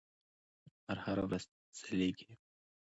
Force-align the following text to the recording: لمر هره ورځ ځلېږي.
لمر 0.83 0.97
هره 1.05 1.23
ورځ 1.27 1.43
ځلېږي. 1.77 2.31